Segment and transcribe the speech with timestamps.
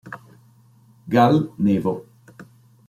[1.13, 1.93] Gal Nevo